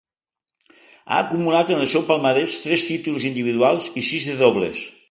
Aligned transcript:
Ha 1.09 1.19
acumulat 1.25 1.71
en 1.75 1.83
el 1.83 1.91
seu 1.93 2.07
palmarès 2.09 2.57
tres 2.65 2.87
títols 2.89 3.29
individuals 3.33 3.95
i 4.05 4.09
sis 4.11 4.29
de 4.33 4.41
dobles. 4.47 4.89